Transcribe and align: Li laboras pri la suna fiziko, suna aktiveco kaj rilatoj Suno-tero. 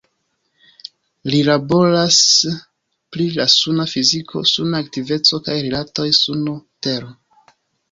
Li 1.33 1.41
laboras 1.49 2.17
pri 3.17 3.27
la 3.37 3.47
suna 3.57 3.87
fiziko, 3.93 4.43
suna 4.55 4.83
aktiveco 4.87 5.43
kaj 5.51 5.61
rilatoj 5.69 6.09
Suno-tero. 6.23 7.15